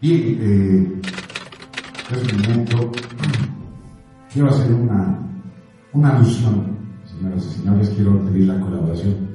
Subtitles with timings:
[0.00, 1.00] Bien, eh,
[2.10, 2.90] es un momento.
[4.32, 5.18] Quiero hacer una,
[5.92, 9.28] una alusión, señoras y señores, quiero pedir la colaboración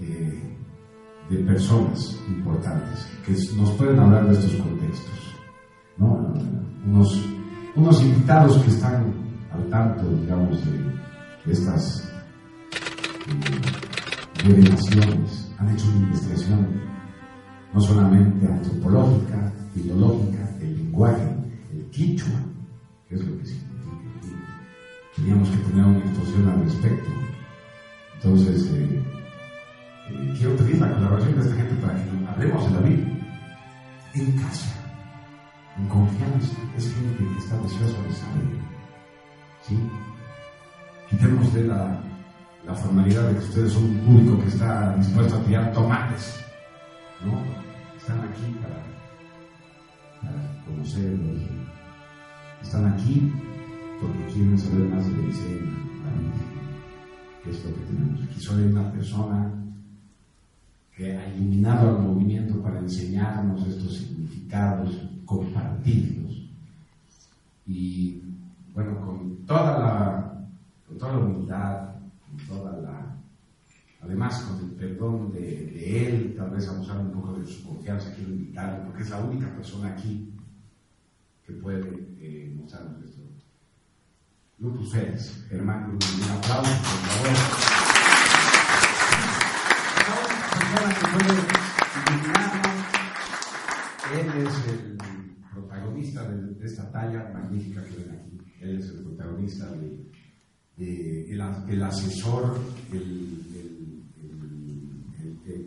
[0.00, 0.56] eh,
[1.28, 5.34] de personas importantes que nos pueden hablar de estos contextos.
[5.98, 6.32] ¿no?
[6.86, 7.28] Unos,
[7.76, 9.12] unos invitados que están
[9.52, 12.10] al tanto, digamos, de, estas
[13.28, 16.93] eh, revelaciones, han hecho una investigación
[17.74, 21.28] no solamente antropológica, filológica, el lenguaje,
[21.72, 22.38] el quichua,
[23.08, 23.74] que es lo que significa.
[25.16, 27.10] Teníamos que tener una exposición al respecto.
[28.14, 29.02] Entonces, eh,
[30.08, 33.14] eh, quiero pedir la colaboración de esta gente para que hablemos de la Biblia
[34.14, 34.72] en casa,
[35.76, 36.56] en confianza.
[36.76, 38.44] Es gente que está deseosa de saber.
[39.62, 39.78] ¿Sí?
[41.10, 42.00] Quitemos de la,
[42.64, 46.44] la formalidad de que ustedes son un público que está dispuesto a tirar tomates.
[47.96, 48.82] Están aquí para,
[50.20, 51.40] para conocerlos.
[52.62, 53.32] Están aquí
[54.00, 55.42] porque quieren saber más de Biblia,
[57.42, 58.40] que es lo que tenemos aquí.
[58.40, 59.54] Soy una persona
[60.94, 64.90] que ha eliminado al movimiento para enseñarnos estos significados,
[65.24, 66.46] compartirlos.
[67.66, 68.22] Y
[68.74, 70.46] bueno, con toda la,
[70.86, 71.88] con toda la humildad,
[72.26, 73.16] con toda la,
[74.02, 76.13] además con el perdón de, él,
[76.44, 79.88] tal vez abusar un poco de su confianza, quiero invitarlo, porque es la única persona
[79.88, 80.30] aquí
[81.42, 83.22] que puede eh, mostrarnos esto.
[84.58, 87.36] Lupus Félix, Germán un aplauso, por favor.
[94.12, 94.98] Él es el
[95.52, 98.38] protagonista de, esta talla magnífica que ven aquí.
[98.60, 99.70] Él es el protagonista
[100.76, 102.58] de, el, asesor,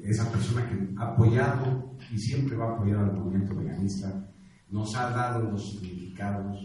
[0.03, 4.27] esa persona que ha apoyado y siempre va a apoyar al movimiento veganista,
[4.69, 6.57] nos ha dado los significados.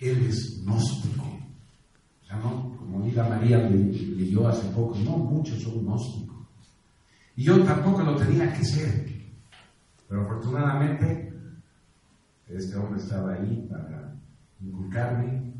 [0.00, 1.24] Él es gnóstico.
[2.22, 6.34] O sea, no, como Lila María leyó hace poco, no muchos son gnósticos.
[7.36, 9.12] Y yo tampoco lo tenía que ser.
[10.08, 11.32] Pero afortunadamente,
[12.48, 14.14] este hombre estaba ahí para
[14.60, 15.52] inculcarme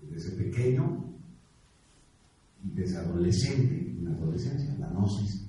[0.00, 1.04] desde pequeño
[2.64, 5.47] y desde adolescente, en la adolescencia, la gnosis,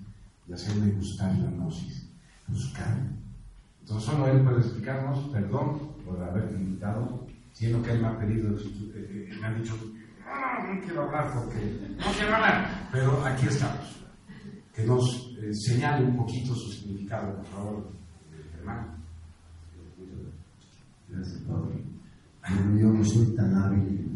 [0.49, 2.09] y hacerme gustar la gnosis,
[2.47, 2.97] buscar.
[3.81, 8.55] Entonces solo él puede explicarnos, perdón por haberte invitado, siendo que él me ha pedido,
[8.55, 9.75] eh, eh, me ha dicho,
[10.25, 13.99] no, no quiero hablar porque no quiero hablar, pero aquí estamos
[14.73, 17.91] que nos eh, señale un poquito su significado, por favor,
[18.57, 18.87] hermano.
[21.09, 21.45] Gracias.
[21.45, 24.09] Bueno, yo no soy tan hábil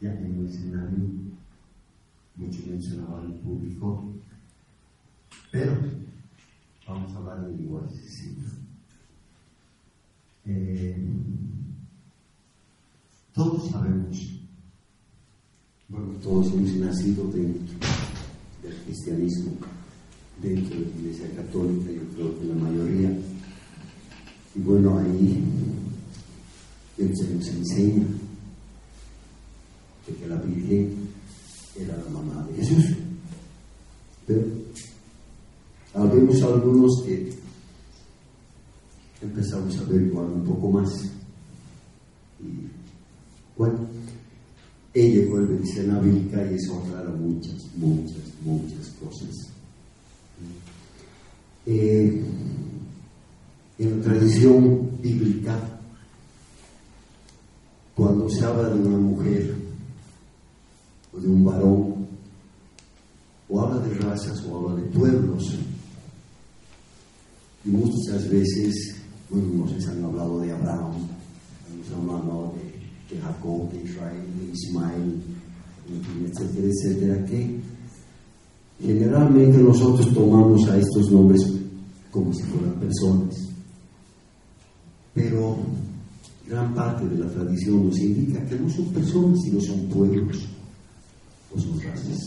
[0.00, 1.08] ya el escenario,
[2.36, 4.14] mucho mencionado en público,
[5.50, 5.76] pero
[6.86, 8.48] vamos a hablar lenguaje sencillo.
[10.46, 10.96] Eh,
[13.34, 14.18] todos sabemos,
[15.88, 17.76] bueno, todos hemos nacido dentro
[18.62, 19.52] del cristianismo
[20.42, 23.10] dentro de la Iglesia Católica, yo creo que la mayoría.
[24.54, 25.44] Y bueno, ahí
[26.96, 28.04] se nos enseña
[30.06, 31.08] de que la Virgen
[31.78, 32.96] era la mamá de Jesús.
[34.26, 34.42] Pero
[36.28, 37.32] habemos algunos que
[39.22, 41.04] empezamos a averiguar un poco más.
[42.40, 42.68] Y
[43.56, 43.78] bueno,
[44.92, 49.30] ella vuelve a decir la bíblica y eso aclara muchas, muchas, muchas cosas.
[51.66, 52.24] Eh,
[53.78, 55.58] en la tradición bíblica,
[57.94, 59.54] cuando se habla de una mujer
[61.12, 62.08] o de un varón,
[63.48, 65.58] o habla de razas o habla de pueblos,
[67.68, 68.96] muchas veces,
[69.30, 70.92] bueno, nos han hablado de Abraham,
[71.76, 72.68] nos han hablado de
[73.10, 75.22] de Jacob, de Israel, de Ismael,
[76.26, 77.60] etcétera, etcétera, que
[78.80, 81.40] generalmente nosotros tomamos a estos nombres
[82.10, 83.34] como si fueran personas.
[85.14, 85.56] Pero
[86.46, 90.46] gran parte de la tradición nos indica que no son personas, sino son pueblos
[91.54, 92.18] o son razas.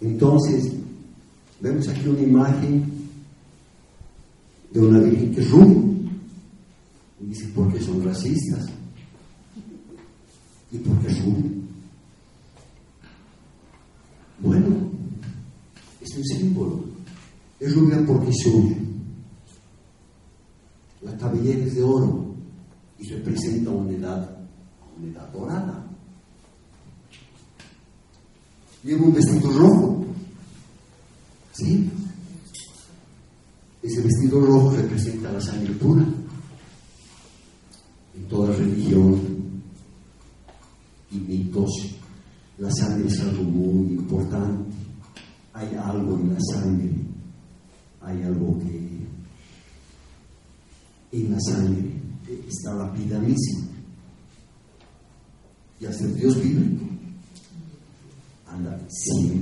[0.00, 0.74] Entonces,
[1.60, 2.92] vemos aquí una imagen
[4.70, 5.88] de una virgen que es rubia,
[7.20, 8.68] y dice, porque son racistas.
[10.70, 11.68] ¿Y por qué son?
[14.40, 14.76] Bueno,
[16.00, 16.84] es un símbolo.
[17.58, 18.76] Es rubia porque sube.
[21.02, 22.34] La cabellera es de oro
[22.98, 24.38] y representa una edad,
[24.98, 25.86] una edad dorada.
[28.84, 29.97] Lleva un vestido rojo.
[31.58, 31.90] ¿Sí?
[33.82, 36.04] Ese vestido rojo representa la sangre pura.
[38.14, 39.20] En toda religión
[41.10, 41.70] y mitos,
[42.58, 44.70] la sangre es algo muy importante.
[45.52, 46.92] Hay algo en la sangre,
[48.02, 49.08] hay algo que
[51.10, 51.92] en la sangre
[52.46, 53.66] está la vida misma.
[55.80, 56.84] Y hasta Dios bíblico
[58.46, 59.37] anda siempre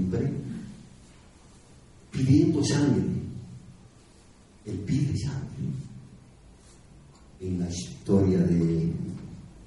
[2.67, 3.05] sangre.
[4.65, 5.47] Él pide sangre.
[7.41, 8.93] En la historia de,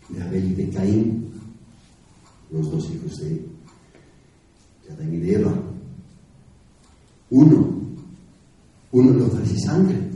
[0.10, 1.30] de Abel y de Caín,
[2.52, 3.46] los dos hijos de,
[4.92, 5.54] Adán y de Eva,
[7.30, 7.80] uno,
[8.92, 10.10] uno le ofrece sangre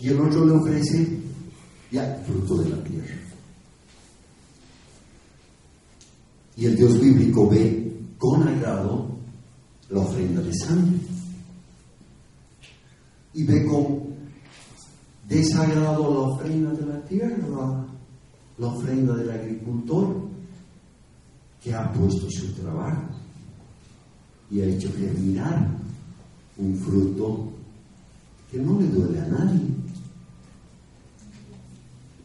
[0.00, 1.20] y el otro le ofrece
[1.92, 3.14] ya fruto de la tierra.
[6.56, 9.09] Y el Dios bíblico ve con agrado
[9.90, 10.98] la ofrenda de sangre.
[13.34, 14.10] Y ve con
[15.28, 17.86] desagrado la ofrenda de la tierra,
[18.58, 20.28] la ofrenda del agricultor
[21.62, 23.02] que ha puesto su trabajo
[24.50, 25.68] y ha hecho germinar
[26.58, 27.48] un fruto
[28.50, 29.60] que no le duele a nadie.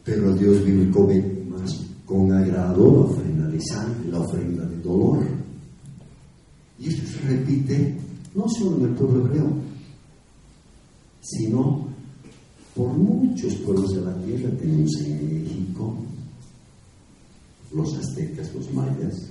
[0.04, 5.35] Pero Dios bíblico ve más con agrado la ofrenda de sangre, la ofrenda de dolor.
[7.26, 7.96] Repite
[8.34, 9.52] no solo en el pueblo hebreo,
[11.20, 11.86] sino
[12.74, 14.50] por muchos pueblos de la tierra.
[14.58, 15.96] Tenemos en México
[17.72, 19.28] los aztecas, los mayas.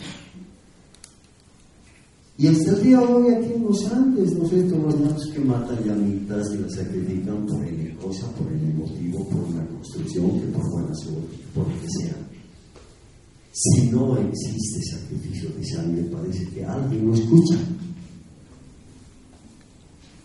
[2.38, 5.40] Y hasta el día de hoy aquí en los Andes, ¿no sé, los niños que
[5.40, 10.48] matan llamitas y las sacrifican por el cosa, por el motivo, por una construcción, que
[10.48, 12.35] por buena suerte, por lo que sea.
[13.58, 17.56] Si no existe sacrificio de sangre, parece que alguien lo escucha.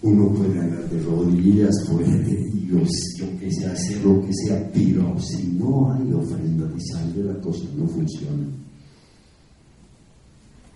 [0.02, 5.16] Uno puede andar de rodillas, puede, Dios, yo que sé, hacer lo que sea, pero
[5.20, 8.48] si no hay ofrenda de sangre, la cosa no funciona.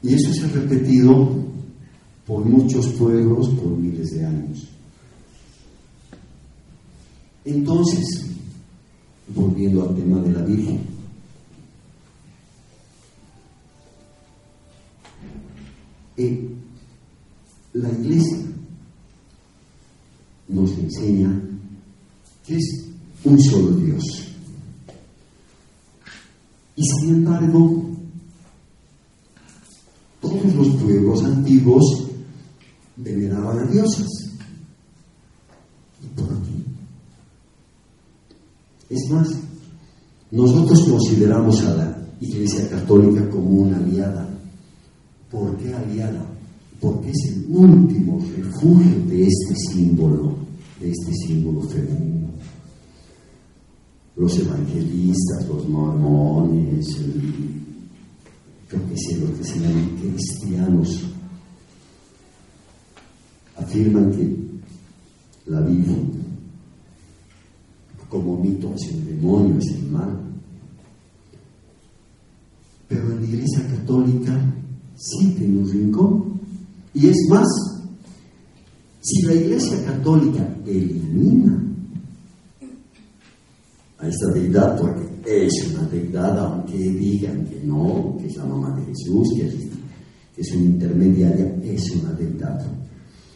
[0.05, 1.31] Y eso se ha repetido
[2.25, 4.69] por muchos pueblos por miles de años.
[7.45, 8.27] Entonces,
[9.35, 10.94] volviendo al tema de la Virgen,
[16.17, 18.39] La iglesia
[20.47, 21.41] nos enseña
[22.47, 22.85] que es
[23.25, 24.05] un solo Dios.
[26.77, 27.91] Y sin embargo,
[30.21, 32.05] todos los pueblos antiguos
[32.97, 34.07] veneraban a dioses.
[36.03, 36.65] ¿Y por qué?
[38.91, 39.29] Es más,
[40.31, 44.34] nosotros consideramos a la Iglesia Católica como una aliada
[45.35, 46.25] ¿Por qué aliada?
[46.81, 50.37] Porque es el último refugio de este símbolo,
[50.79, 52.29] de este símbolo femenino.
[54.15, 56.87] Los evangelistas, los mormones,
[58.69, 61.01] creo que sé, los que se llaman cristianos,
[63.57, 64.37] afirman que
[65.47, 66.13] la Virgen,
[68.09, 70.17] como mito, es el demonio, es el mal.
[72.87, 74.55] Pero en la Iglesia Católica
[74.96, 76.41] sí tiene un rincón.
[76.94, 77.46] Y es más,
[79.00, 81.60] si la Iglesia Católica elimina
[83.98, 88.77] a esta deidad, porque es una deidad, aunque digan que no, que es la mamá
[88.77, 89.55] de Jesús, que es,
[90.34, 92.65] que es una intermediaria, es una deidad.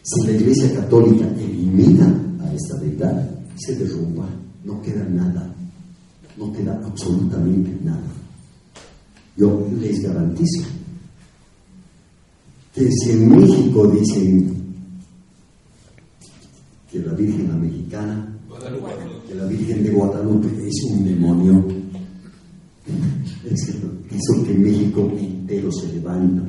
[0.03, 2.07] Si la Iglesia Católica elimina
[2.41, 4.29] a esta deidad, se derrumba,
[4.65, 5.53] no queda nada,
[6.37, 8.09] no queda absolutamente nada.
[9.37, 10.78] Yo les garantizo
[12.79, 14.57] que en México dicen
[16.91, 18.39] que la Virgen la mexicana,
[19.27, 21.65] que la Virgen de Guadalupe es un demonio,
[23.45, 26.43] eso que México entero se levanta,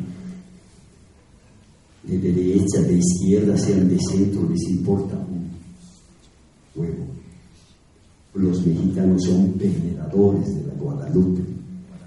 [2.03, 5.49] de derecha, de izquierda, sean de centro, les importa un
[6.75, 7.05] huevo.
[8.35, 11.41] Los mexicanos son veneradores de la Guadalupe,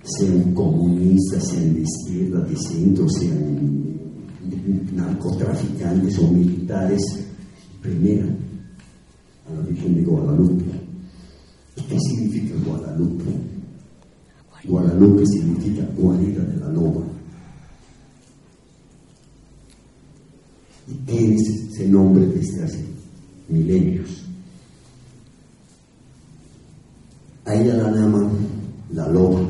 [0.04, 3.91] sean comunistas, sean de izquierda, de centro, sean
[4.66, 7.02] narcotraficantes o militares
[7.82, 8.36] veneran
[9.48, 10.64] a la Virgen de Guadalupe.
[11.88, 13.24] ¿Qué significa Guadalupe?
[14.64, 17.02] Guadalupe significa guarida de la loba.
[20.88, 22.84] Y tiene ese nombre desde hace
[23.48, 24.24] milenios.
[27.44, 28.30] A ella la llaman
[28.92, 29.40] la loba.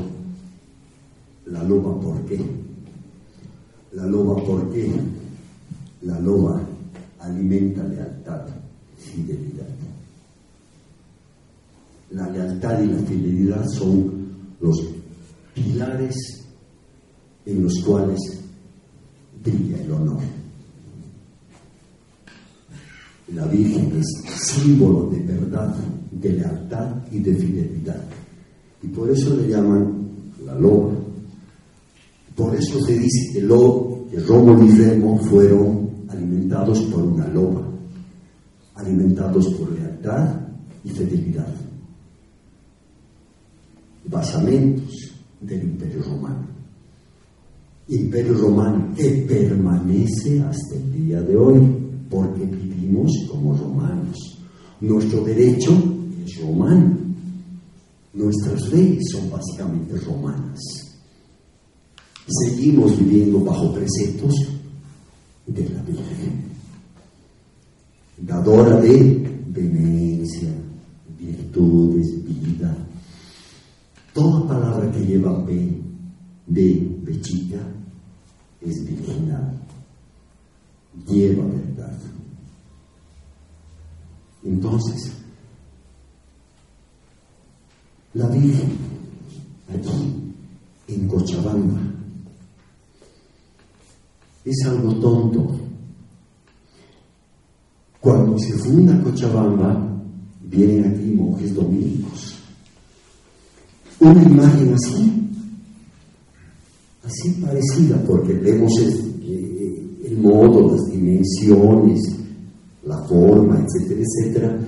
[1.45, 2.62] La loba, ¿por qué?
[3.93, 4.91] La loba, ¿por qué?
[6.01, 6.61] La loba
[7.19, 8.45] alimenta lealtad,
[8.97, 9.67] fidelidad.
[12.11, 14.27] La lealtad y la fidelidad son
[14.59, 14.83] los
[15.53, 16.15] pilares
[17.45, 18.19] en los cuales
[19.43, 20.21] brilla el honor.
[23.33, 24.07] La Virgen es
[24.37, 25.75] símbolo de verdad,
[26.11, 28.03] de lealtad y de fidelidad.
[28.81, 30.09] Y por eso le llaman
[30.45, 31.02] la loba.
[32.35, 37.67] Por eso se dice que, lo, que Rómulo y Remo fueron alimentados por una loba,
[38.75, 40.41] alimentados por lealtad
[40.83, 41.53] y fidelidad.
[44.05, 46.47] Basamentos del Imperio Romano.
[47.89, 51.61] Imperio Romano que permanece hasta el día de hoy,
[52.09, 54.17] porque vivimos como romanos.
[54.81, 55.71] Nuestro derecho
[56.25, 56.97] es romano.
[58.13, 60.92] Nuestras leyes son básicamente romanas.
[62.27, 64.33] Seguimos viviendo bajo preceptos
[65.45, 66.43] de la Virgen,
[68.17, 70.49] dadora de benencia,
[71.19, 72.75] virtudes, vida.
[74.13, 75.81] Toda palabra que lleva B,
[76.47, 77.59] B, B chica,
[78.61, 79.59] es virginal,
[81.05, 81.99] lleva verdad.
[84.43, 85.11] Entonces,
[88.13, 88.77] la Virgen,
[89.67, 90.33] aquí,
[90.87, 91.92] en Cochabamba,
[94.45, 95.55] es algo tonto.
[97.99, 99.89] Cuando se funda Cochabamba,
[100.41, 102.35] vienen aquí monjes dominicos.
[103.99, 105.29] Una imagen así,
[107.03, 112.01] así parecida, porque vemos el, el modo, las dimensiones,
[112.85, 114.59] la forma, etcétera, etcétera,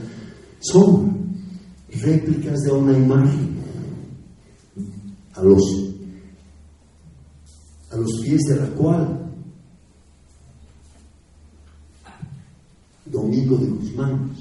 [0.59, 1.15] son
[2.01, 3.55] réplicas de una imagen
[5.33, 5.61] a los,
[7.91, 9.24] a los pies de la cual
[13.05, 14.31] Domingo de Guzmán,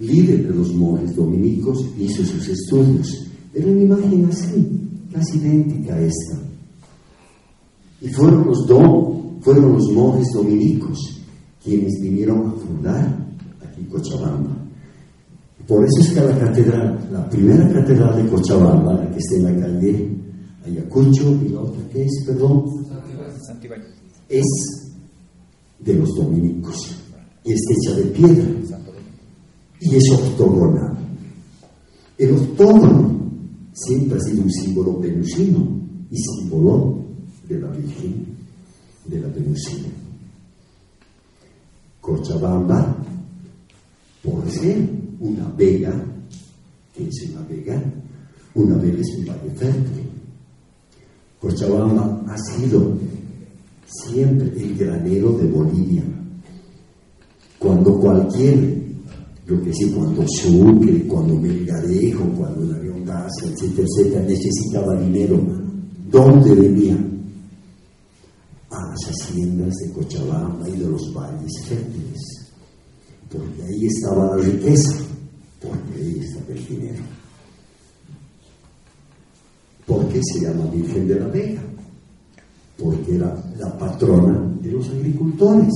[0.00, 3.26] líder de los monjes dominicos, hizo sus estudios.
[3.54, 6.38] Era una imagen así, casi idéntica a esta.
[8.00, 10.98] Y fueron los, do, fueron los monjes dominicos
[11.62, 13.28] quienes vinieron a fundar
[13.60, 14.56] aquí Cochabamba.
[15.66, 19.44] Por eso es que la catedral, la primera catedral de Cochabamba, la que está en
[19.44, 20.18] la calle
[20.64, 22.64] Ayacucho, y la otra que es, perdón,
[24.28, 24.46] es
[25.80, 26.98] de los dominicos
[27.52, 28.46] está hecha de piedra
[29.80, 30.98] y es octogonal.
[32.16, 33.30] El octógono
[33.72, 35.66] siempre ha sido un símbolo venusino
[36.10, 37.04] y símbolo
[37.48, 38.26] de la Virgen
[39.06, 39.88] de la Venusina.
[42.00, 42.96] Cochabamba,
[44.22, 44.88] por ser
[45.20, 45.92] una vega,
[46.94, 47.82] que es una vega?
[48.54, 49.52] Una vega es un valle.
[51.40, 52.98] Cochabamba ha sido
[53.88, 56.04] siempre el granero de Bolivia.
[57.58, 58.78] Cuando cualquier,
[59.46, 65.40] lo que sé, cuando Sucre, cuando Melgarejo, cuando la Riondaza, etcétera, etcétera, necesitaba dinero,
[66.10, 66.96] ¿dónde venía?
[68.70, 72.52] A las haciendas de Cochabamba y de los valles fértiles,
[73.30, 74.98] porque ahí estaba la riqueza,
[75.60, 77.02] porque ahí estaba el dinero.
[79.86, 81.67] ¿Por qué se llama Virgen de la Vega?
[82.78, 85.72] Porque era la patrona de los agricultores.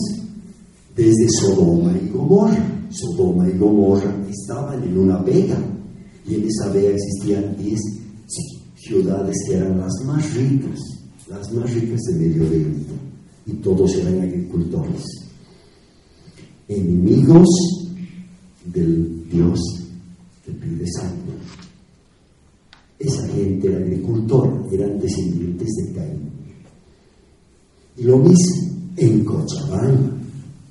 [0.94, 2.68] Desde Sodoma y Gomorra.
[2.90, 5.58] Sodoma y Gomorra estaban en una vega
[6.26, 7.80] y en esa vega existían 10
[8.76, 10.80] ciudades que eran las más ricas,
[11.28, 12.92] las más ricas de Medio Oriente,
[13.46, 15.04] y todos eran agricultores,
[16.68, 17.48] enemigos
[18.64, 19.60] del Dios
[20.44, 21.32] que pide sangre.
[22.98, 26.30] Esa gente era agricultor, eran descendientes de Caín.
[27.96, 30.12] Y lo mismo en Cochabamba,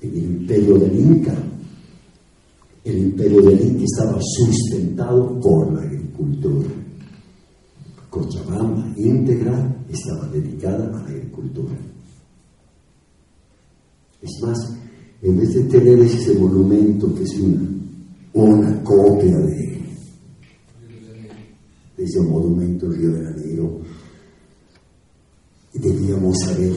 [0.02, 1.36] en el imperio del Inca.
[2.84, 6.70] El imperio del Inca estaba sustentado por la agricultura.
[8.12, 11.74] Cochabamba íntegra estaba dedicada a la agricultura.
[14.22, 14.58] Es más,
[15.22, 17.40] en vez de tener ese monumento que es
[18.34, 19.82] una, copia de,
[21.98, 23.80] ese monumento Río de Janeiro,
[25.74, 26.74] debíamos haber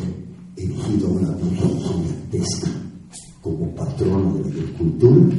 [0.64, 2.68] erigido una Virgen gigantesca
[3.42, 5.36] como patrona de la agricultura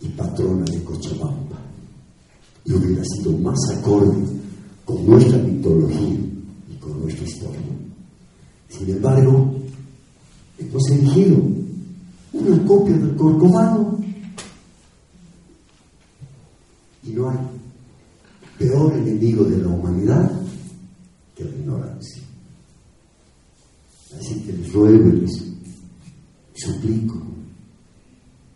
[0.00, 1.58] y patrona de Cochabamba.
[2.64, 4.24] Y hubiera sido más acorde
[4.84, 6.18] con nuestra mitología
[6.70, 7.60] y con nuestra historia.
[8.68, 9.54] Sin embargo,
[10.58, 11.36] hemos elegido
[12.32, 13.98] una copia del Corcovado
[17.04, 17.38] y no hay
[18.58, 20.32] peor enemigo de la humanidad
[21.36, 21.93] que la ignorancia.
[24.18, 25.54] Así que les ruego y les
[26.54, 27.20] suplico,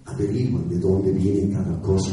[0.04, 2.12] averigüen de dónde viene cada cosa.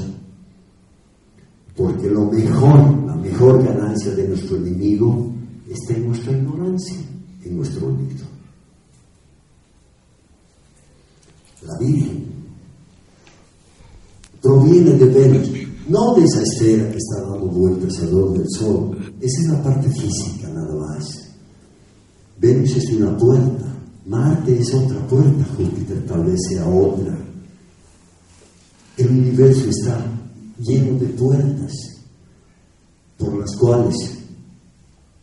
[1.76, 5.32] Porque lo mejor, la mejor ganancia de nuestro enemigo
[5.70, 6.98] está en nuestra ignorancia,
[7.44, 8.26] en nuestro olvido.
[11.64, 12.26] La Virgen
[14.42, 15.50] proviene de Venus,
[15.90, 18.98] no de esa esfera que está dando vueltas alrededor del Sol.
[19.20, 21.25] Esa es la parte física nada más.
[22.38, 23.76] Venus es una puerta,
[24.06, 27.18] Marte es otra puerta, Júpiter tal vez otra.
[28.98, 30.06] El universo está
[30.60, 31.72] lleno de puertas
[33.18, 33.96] por las cuales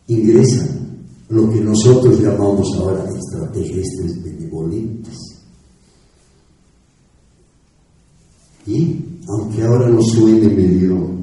[0.07, 0.83] ingresan
[1.29, 5.17] lo que nosotros llamamos ahora extraterrestres benevolentes.
[8.65, 11.13] Y aunque ahora nos suene medio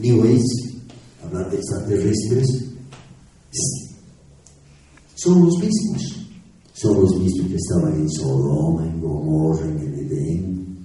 [0.00, 0.42] New Age,
[1.24, 2.71] hablar de extraterrestres,
[5.22, 6.02] son los mismos.
[6.74, 10.78] Son los mismos que estaban en Sodoma, en Gomorra, en el Edén.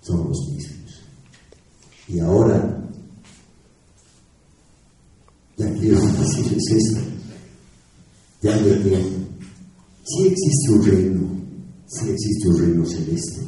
[0.00, 1.00] Son los mismos.
[2.08, 2.88] Y ahora,
[5.56, 7.00] ya quiero decirles esto,
[8.42, 9.02] ya que
[10.04, 11.20] sí existe un reino,
[11.86, 13.42] sí existe un reino celeste.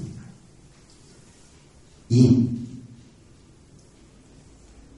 [2.09, 2.49] Y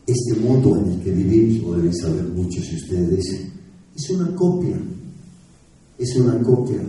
[0.06, 3.55] este mundo en el que vivimos, lo deben saber muchos de ustedes,
[3.96, 4.78] es una copia,
[5.98, 6.80] es una copia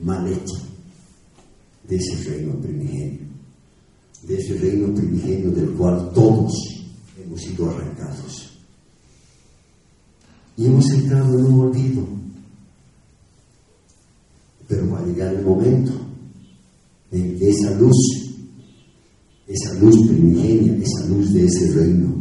[0.00, 0.56] mal hecha
[1.88, 3.20] de ese reino primigenio,
[4.22, 6.52] de ese reino primigenio del cual todos
[7.20, 8.50] hemos sido arrancados.
[10.56, 12.04] Y hemos entrado en un olvido.
[14.66, 15.92] Pero va a llegar el momento
[17.10, 17.96] en que esa luz,
[19.46, 22.14] esa luz primigenia, esa luz de ese reino,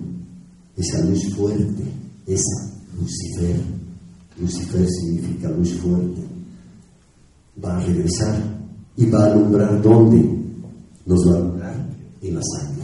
[0.78, 1.84] esa luz fuerte,
[2.26, 3.62] esa Lucifer,
[4.39, 6.22] Lucifer significa luz fuerte,
[7.63, 8.39] va a regresar
[8.96, 10.24] y va a alumbrar dónde
[11.06, 11.88] nos va a alumbrar
[12.22, 12.83] en la sangre.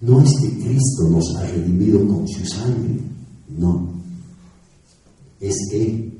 [0.00, 3.00] No es que Cristo nos ha redimido con su sangre,
[3.48, 3.88] no.
[5.40, 6.12] Es que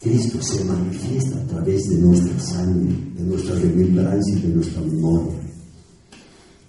[0.00, 5.38] Cristo se manifiesta a través de nuestra sangre, de nuestra remembranza y de nuestra memoria.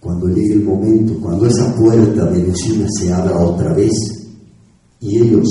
[0.02, 4.21] Cuando llegue el momento, cuando esa puerta de Lucina se abra otra vez
[5.02, 5.48] y ellos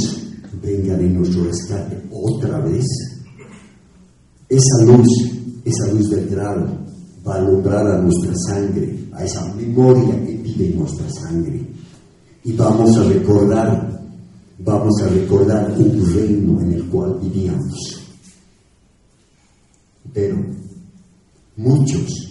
[0.63, 2.87] vengan en nuestro rescate otra vez,
[4.49, 5.09] esa luz,
[5.65, 6.67] esa luz del grado
[7.27, 11.67] va a alumbrar a nuestra sangre, a esa memoria que vive nuestra sangre.
[12.45, 14.03] Y vamos a recordar,
[14.61, 18.01] vamos a recordar un reino en el cual vivíamos.
[20.13, 20.37] Pero
[21.57, 22.31] muchos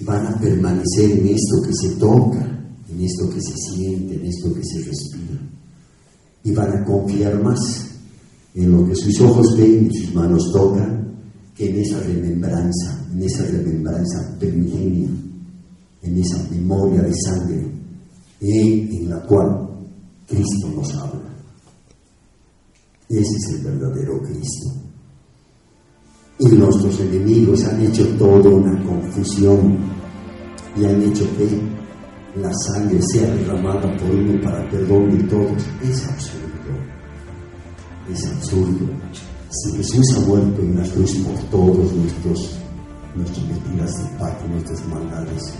[0.00, 2.44] van a permanecer en esto que se toca,
[2.90, 5.40] en esto que se siente, en esto que se respira.
[6.44, 7.58] Y van a confiar más
[8.54, 11.06] en lo que sus ojos ven y sus manos tocan
[11.54, 15.08] que en esa remembranza, en esa remembranza primigenia,
[16.02, 17.78] en esa memoria de sangre
[18.40, 19.68] en la cual
[20.26, 21.28] Cristo nos habla.
[23.08, 24.74] Ese es el verdadero Cristo.
[26.40, 29.76] Y nuestros enemigos han hecho toda una confusión
[30.76, 31.77] y han hecho que
[32.36, 35.62] la sangre sea derramada por uno para perdón de todos.
[35.82, 36.48] Es absurdo.
[38.12, 38.86] Es absurdo.
[39.50, 42.58] Si Jesús ha muerto en la cruz por todos nuestros,
[43.14, 45.54] nuestras mentiras de pacto, nuestras maldades,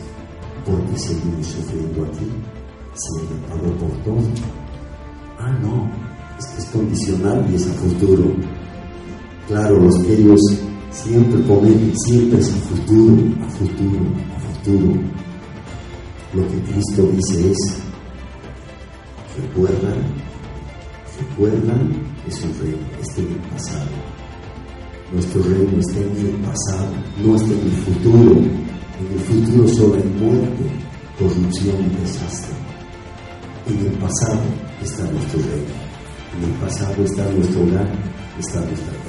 [0.67, 2.31] ¿por qué seguimos sufriendo aquí?
[2.95, 4.29] Si Él pagó por todo.
[5.39, 5.91] Ah, no,
[6.39, 8.35] es que es condicional y es a futuro.
[9.47, 10.37] Claro, los que
[10.91, 14.01] siempre ponen, siempre es a futuro, a futuro,
[14.37, 15.28] a futuro.
[16.35, 17.79] Lo que Cristo dice es,
[19.41, 19.97] recuerdan,
[21.19, 21.93] recuerdan,
[22.27, 23.91] es un reino, está en el pasado.
[25.11, 26.93] Nuestro reino está en el pasado,
[27.25, 28.33] no está en el futuro.
[29.01, 30.65] En el futuro solo hay muerte,
[31.19, 32.55] corrupción y desastre.
[33.69, 34.43] En el pasado
[34.83, 35.75] está nuestro reino.
[36.37, 37.91] En el pasado está nuestro hogar,
[38.39, 39.08] está nuestra.